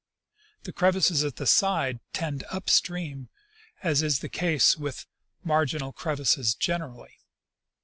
The 0.63 0.73
crevasses 0.73 1.23
at 1.23 1.35
the 1.35 1.45
side 1.45 1.99
trend 2.11 2.43
np 2.51 2.69
stream, 2.71 3.29
as 3.83 4.01
is 4.01 4.21
the 4.21 4.29
case 4.29 4.75
with 4.75 5.05
marginal 5.43 5.93
crevasses 5.93 6.55
generally. 6.55 7.19